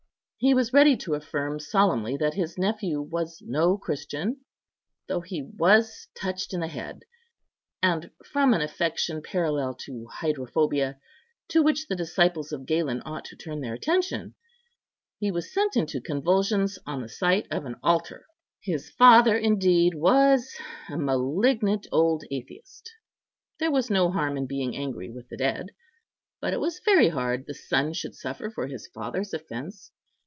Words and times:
He 0.43 0.55
was 0.55 0.73
ready 0.73 0.97
to 0.97 1.13
affirm 1.13 1.59
solemnly 1.59 2.17
that 2.17 2.33
his 2.33 2.57
nephew 2.57 2.99
was 2.99 3.43
no 3.45 3.77
Christian, 3.77 4.37
though 5.07 5.21
he 5.21 5.43
was 5.43 6.07
touched 6.15 6.51
in 6.51 6.61
the 6.61 6.67
head, 6.67 7.01
and, 7.83 8.09
from 8.25 8.55
an 8.55 8.61
affection 8.61 9.21
parallel 9.21 9.75
to 9.81 10.07
hydrophobia, 10.11 10.97
to 11.49 11.61
which 11.61 11.85
the 11.85 11.95
disciples 11.95 12.51
of 12.51 12.65
Galen 12.65 13.03
ought 13.05 13.23
to 13.25 13.35
turn 13.35 13.61
their 13.61 13.75
attention, 13.75 14.33
was 15.21 15.53
sent 15.53 15.75
into 15.77 16.01
convulsions 16.01 16.79
on 16.87 17.03
the 17.03 17.07
sight 17.07 17.45
of 17.51 17.65
an 17.65 17.75
altar. 17.83 18.25
His 18.63 18.89
father, 18.89 19.37
indeed, 19.37 19.93
was 19.93 20.55
a 20.89 20.97
malignant 20.97 21.85
old 21.91 22.23
atheist—there 22.31 23.71
was 23.71 23.91
no 23.91 24.09
harm 24.09 24.37
in 24.37 24.47
being 24.47 24.75
angry 24.75 25.11
with 25.11 25.29
the 25.29 25.37
dead—but 25.37 26.51
it 26.51 26.59
was 26.59 26.81
very 26.83 27.09
hard 27.09 27.43
the 27.45 27.53
son 27.53 27.93
should 27.93 28.15
suffer 28.15 28.49
for 28.49 28.65
his 28.65 28.87
father's 28.87 29.35
offence. 29.35 29.91